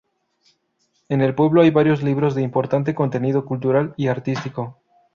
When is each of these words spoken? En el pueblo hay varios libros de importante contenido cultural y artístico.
En 1.09 1.21
el 1.21 1.35
pueblo 1.35 1.61
hay 1.61 1.69
varios 1.69 2.01
libros 2.01 2.33
de 2.33 2.41
importante 2.41 2.95
contenido 2.95 3.45
cultural 3.45 3.93
y 3.97 4.07
artístico. 4.07 4.79